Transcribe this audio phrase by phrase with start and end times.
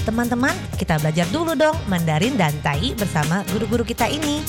[0.00, 4.40] Teman-teman, kita belajar dulu dong Mandarin dan Tai bersama guru-guru kita ini.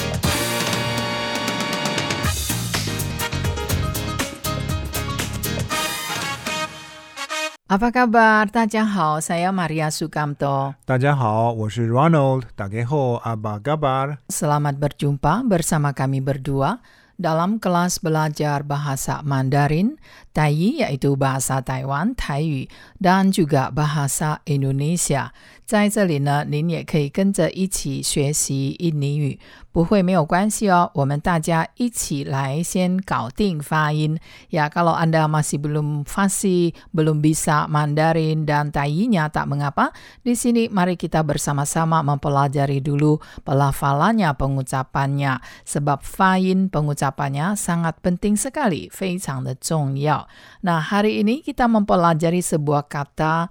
[7.68, 8.48] Apa kabar?
[8.48, 10.76] Tadjahau, saya Maria Sukamto.
[10.88, 12.48] Tadjahau, saya Ronald.
[12.56, 14.24] Tadjahau, apa kabar?
[14.32, 16.80] Selamat berjumpa bersama kami berdua
[17.22, 20.02] dalam kelas belajar bahasa Mandarin,
[20.34, 22.66] Tai yaitu bahasa Taiwan, Taiyu,
[22.98, 25.36] dan juga bahasa Indonesia.
[25.71, 29.39] 在这里呢，您也可以跟着一起学习印尼语，
[29.73, 30.91] 不会没有关系哦。
[30.95, 34.19] 我们大家一起来先搞定发音。
[34.49, 39.91] Ya, kalau Anda masih belum fasih, belum bisa Mandarin dan Taiyinya tak mengapa.
[40.23, 45.43] Di sini mari kita bersama-sama mempelajari dulu pelafalannya, pengucapannya.
[45.67, 50.29] Sebab fain pengucapannya sangat penting sekali, 非常的重要。
[50.63, 53.51] Nah, hari ini kita mempelajari sebuah kata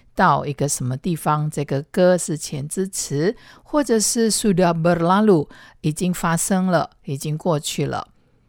[0.14, 5.48] 到一个什么地方，这个 ke 是前置词，或者是 sudah berlalu
[5.82, 8.08] 已经发生了，已经过去了。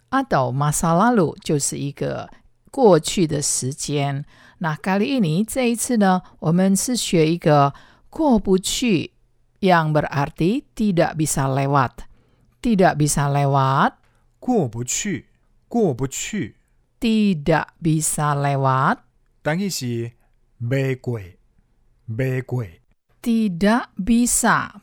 [0.10, 2.30] atau masa lalu 就是一个
[2.72, 4.24] 过去的时间。
[4.60, 7.74] 那 kali ini 这一次呢，我们是学一个
[8.10, 9.12] 过不去，
[9.60, 11.92] yang berarti tidak bisa lewat,
[12.62, 13.94] tidak bisa lewat,
[14.40, 15.28] 过不去，
[15.68, 16.56] 过不去，
[17.00, 19.00] tidak bisa lewat,
[19.44, 20.14] 但意是
[20.58, 21.20] 没过，
[22.06, 22.66] 没过，
[23.22, 24.82] tidak bisa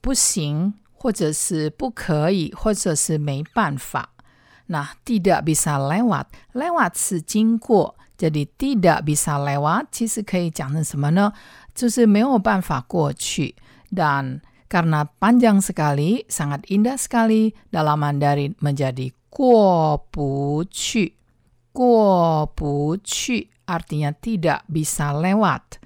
[0.00, 4.10] 不行，或者是不可以，或者是没办法。
[4.66, 11.32] 那 tidak bisa lewat lewat 是经过，jadi tidak bisa lewat 其实可以讲成什么呢？
[11.74, 13.54] 就是没有办法过去。
[13.90, 21.14] Dan karena panjang sekali, sangat indah sekali dalam Mandarin menjadi 过不去。
[21.72, 25.82] 过不去 artinya tidak bisa lewat.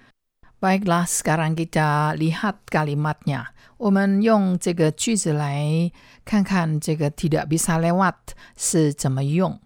[0.64, 3.52] Baiklah, sekarang kita lihat kalimatnya.
[3.76, 5.92] 我们用这个句子来
[6.24, 9.60] 看看这个 tidak bisa lewat 是怎么用。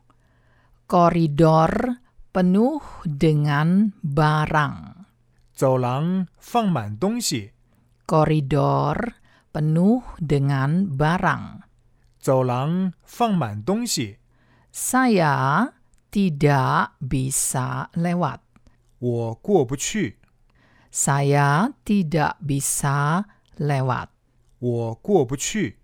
[0.88, 1.98] Koridor
[2.32, 5.06] penuh dengan barang.
[5.54, 7.52] 走廊放满东西，
[8.04, 9.14] Koridor
[9.52, 11.62] penuh dengan barang.
[12.18, 14.18] 走廊放满东西，
[14.74, 15.70] Saya
[16.10, 18.40] tidak bisa lewat.
[18.98, 20.18] 我过不去，
[20.92, 23.24] Saya tidak bisa
[23.58, 24.08] lewat.
[24.58, 25.76] 我过不去。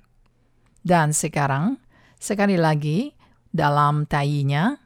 [0.85, 1.79] Dan sekarang,
[2.19, 3.15] sekali lagi,
[3.55, 4.77] dalam tayinya,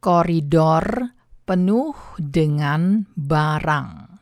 [0.00, 1.14] koridor
[1.46, 4.20] penuh dengan barang.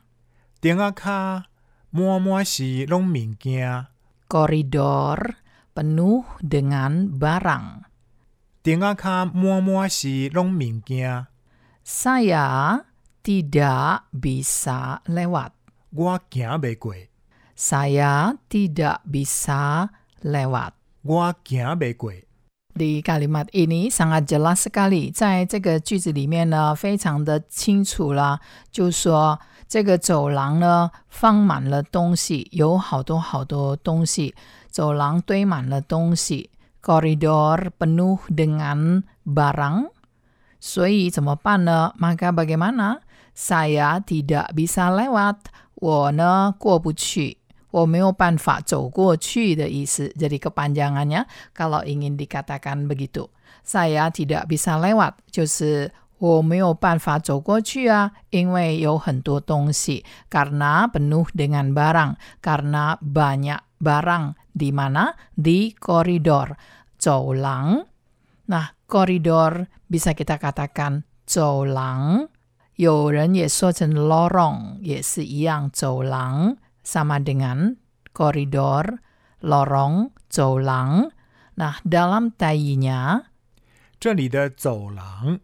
[0.60, 1.46] 电话卡
[1.90, 3.86] 满满是拢物件，
[4.28, 5.42] Koridor
[5.74, 7.82] penuh dengan barang.
[8.62, 11.26] 电话卡满满是拢物件，
[11.84, 12.84] Saya
[13.26, 15.52] tidak bisa lewat.
[15.94, 16.94] 我行袂过，
[17.56, 19.90] Saya tidak bisa
[20.22, 20.72] lewat.
[21.02, 22.12] 我行袂过。
[22.74, 29.38] Di kalimat ini sangat jelas sekali，在这个句子里面呢，非常的清楚了，就说
[29.68, 34.34] 这个走廊呢放满了东西，有好多好多东西，
[34.70, 36.48] 走廊堆满了东西，
[36.80, 39.90] koridor penuh dengan barang，
[40.58, 41.92] 所以怎么办呢？
[41.98, 43.00] Maka bagaimana?
[43.36, 45.36] Saya tidak bisa lewat，
[45.74, 47.38] 我呢过不去。
[47.72, 50.12] 我没有办法走过去的意思。
[50.12, 51.24] Jadi kepanjangannya
[51.56, 53.32] kalau ingin dikatakan begitu.
[53.64, 60.04] Saya tidak bisa lewat 就是我没有办法走过去啊，因为有很多东西。
[60.28, 65.16] Karena penuh dengan barang, karena banyak barang di mana?
[65.32, 66.54] Di koridor,
[67.00, 67.88] 走廊。
[68.46, 72.28] Nah, koridor bisa kita katakan 走廊。
[72.76, 76.56] 有人也说成 lorong，也是一样，走廊。
[76.82, 77.76] sama dengan
[78.12, 78.98] koridor,
[79.40, 81.12] lorong, 走廊。
[81.54, 83.30] Nah, dalam tayinya,
[84.00, 85.38] 这里的走廊，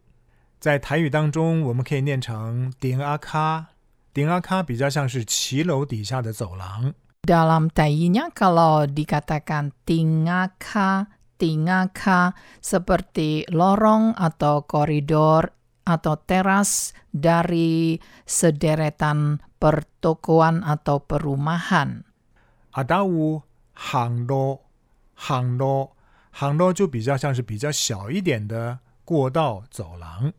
[0.58, 3.66] 在台语当中我们可以念成顶阿卡，
[4.12, 6.94] 顶阿卡比较像是骑楼底下的走廊。
[7.22, 11.06] dalam tayinya kalau dikatakan tingaka,
[11.38, 15.54] tingaka seperti lorong atau koridor
[15.88, 17.96] atau teras dari
[18.28, 22.04] sederetan pertokoan atau perumahan.
[22.72, 23.42] 阿达乌
[23.74, 24.60] 行路，
[25.14, 25.96] 行路，
[26.30, 30.32] 航路就比较像是比较小一点的过道走廊。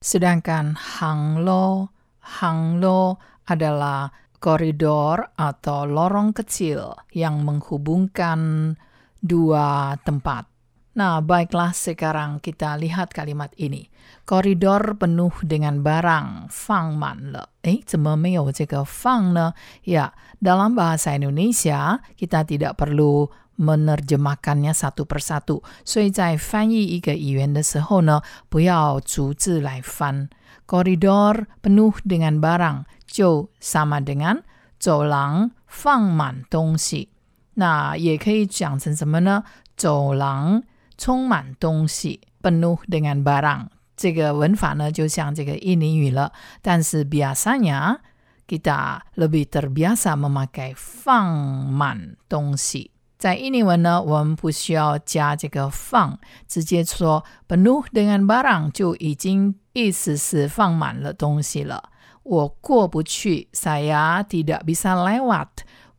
[0.00, 1.92] Sedangkan hanglo,
[2.40, 4.08] hanglo adalah
[4.40, 8.72] koridor atau lorong kecil yang menghubungkan
[9.20, 10.48] dua tempat.
[10.94, 13.86] Nah, baiklah sekarang kita lihat kalimat ini.
[14.26, 17.46] Koridor penuh dengan barang, fang man le.
[17.62, 19.54] Eh, 怎么没有这个放呢？
[19.86, 20.12] Ya,
[20.42, 25.62] dalam bahasa Indonesia kita tidak perlu menerjemahkannya satu persatu.
[25.84, 30.28] 所以在翻译一个语言的时候呢，不要逐字来翻。
[30.66, 34.42] Koridor penuh dengan barang 就 sama dengan
[34.78, 37.10] 走廊放满东西。
[37.54, 39.44] 那也可以讲成什么呢？
[39.76, 40.62] 走廊
[40.96, 43.66] 充满东西，penuh dengan barang。
[43.96, 46.32] 这个文法呢，就像这个印尼语了。
[46.62, 47.98] 但是 biasanya
[48.46, 51.26] kita lebih terbiasa memakai 放
[51.66, 52.90] 满东西。
[53.18, 56.18] 在印尼文呢，我们不需要加这个放，
[56.48, 61.90] 直接说 penuh dengan barang 就已经意思是放满了东西了。
[62.22, 65.48] 我过不去，saya tidak bisa lewat。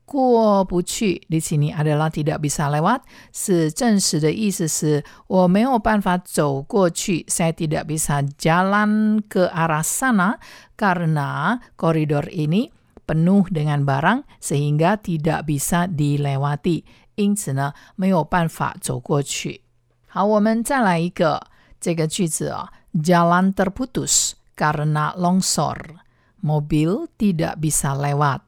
[0.06, 3.01] 过不去 di sini adalah tidak bisa lewat，
[3.31, 10.36] 是正式的意思是我没有办法走过去，saya tidak bisa jalan ke arah sana
[10.75, 12.72] karena koridor ini
[13.07, 16.83] penuh dengan barang sehingga tidak bisa dilewati，
[17.16, 19.62] 因此呢没有办法走过去。
[20.07, 21.39] 好，我们再来一个
[21.80, 28.44] 这个句子啊、jalan terputus karena longsor。mobil tidak bisa lewat.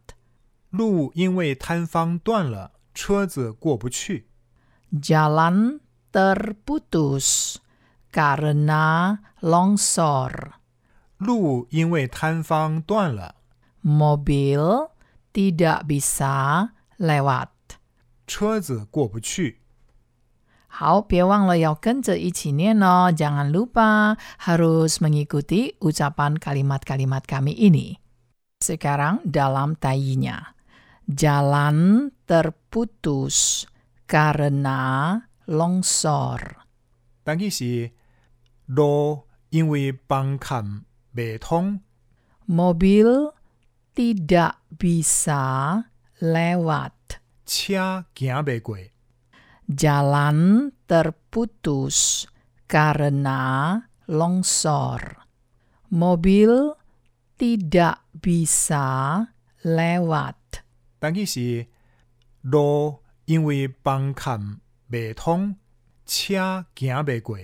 [0.70, 4.28] 路因为塌方断了，车子过不去。
[4.92, 5.80] Jalan
[6.12, 7.58] terputus
[8.12, 10.54] karena longsor.
[11.18, 13.36] 路因为塌方断了，
[13.84, 14.90] Mobil
[15.32, 17.50] tidak bisa lewat.
[18.26, 19.62] 车子过不去。
[20.68, 23.14] 好，别忘了要跟着一起念哦。
[23.16, 28.02] Jangan lupa harus mengikuti ucapan kalimat-kalimat kami ini.
[28.58, 30.57] Sekarang dalam tayinya.
[31.08, 33.68] Jalan terputus
[34.08, 36.64] karena longsor.
[37.24, 37.92] 但其实
[38.66, 40.84] 路因为崩坎
[41.14, 41.82] 未通，
[42.48, 43.34] Mobil
[43.94, 45.86] tidak bisa
[46.20, 46.92] lewat.
[47.46, 48.78] 车行未过。
[49.68, 52.28] Jalan terputus
[52.68, 55.24] karena longsor.
[55.92, 56.76] Mobil
[57.38, 59.28] tidak bisa
[59.64, 60.47] lewat.
[61.00, 61.68] 但其实
[62.42, 64.60] 路因为崩坎
[64.90, 65.56] 未通，
[66.06, 67.38] 车行未过。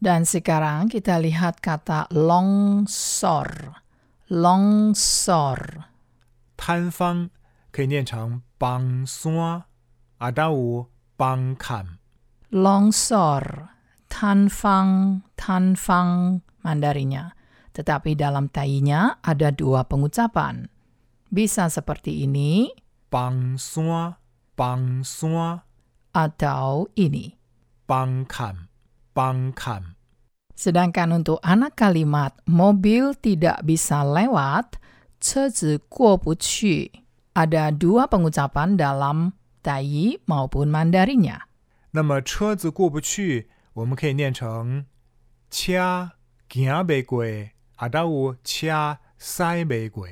[0.00, 3.80] Dan sekarang kita lihat kata longsor.
[4.28, 5.84] Longsor.
[6.56, 7.30] 塌方
[7.70, 9.64] 可以念成崩山，
[10.18, 11.98] 啊，但有崩坎。
[12.50, 13.68] Longsor.
[14.08, 17.34] Tanfang, tanfang Mandarinya.
[17.74, 20.70] Tetapi dalam tayinya ada dua pengucapan.
[21.32, 22.70] Bisa seperti ini
[23.10, 24.16] 崩山，
[24.54, 25.62] 崩山，
[26.12, 27.34] atau ini.
[27.86, 28.68] 崩坎，
[29.12, 29.94] 崩坎。
[30.54, 34.78] Sedangkan untuk anak kalimat mobil tidak bisa lewat,
[35.18, 37.02] 车子过不去,
[37.34, 41.50] ada dua pengucapan dalam Taiyi maupun Mandarinya.
[41.90, 44.86] 那么车子过不去，我们可以念成
[45.50, 46.12] 车
[46.48, 47.24] 行未过，
[47.76, 50.06] 啊，但有车塞未过，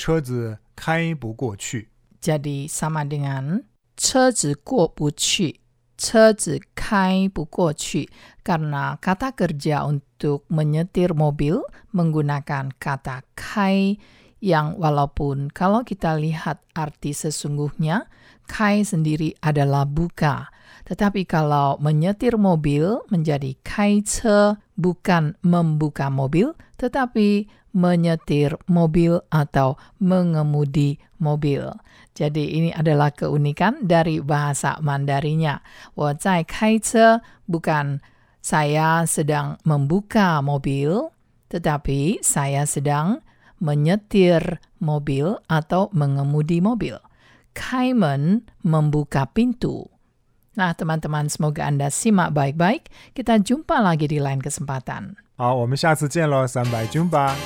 [0.00, 1.88] 车子开不过去。
[2.20, 3.62] Jadi sama dengan
[3.96, 5.60] 车子过不去,
[5.96, 8.08] 车子开不过去.
[8.44, 13.96] Karena kata kerja untuk menyetir mobil menggunakan kata kai
[14.44, 18.06] yang walaupun kalau kita lihat arti sesungguhnya,
[18.44, 20.52] kai sendiri adalah buka.
[20.85, 31.71] tetapi kalau menyetir mobil menjadi kaice bukan membuka mobil, tetapi menyetir mobil atau mengemudi mobil.
[32.11, 35.63] Jadi ini adalah keunikan dari bahasa Mandarinya.
[35.95, 38.03] Wozai kaice bukan
[38.41, 41.13] saya sedang membuka mobil,
[41.47, 43.21] tetapi saya sedang
[43.61, 46.97] menyetir mobil atau mengemudi mobil.
[47.53, 49.85] Kaimen membuka pintu.
[50.56, 52.88] Nah, teman-teman, semoga Anda simak baik-baik.
[53.12, 55.20] Kita jumpa lagi di lain kesempatan.
[55.36, 57.36] 好，我们下次见喽，三百军吧。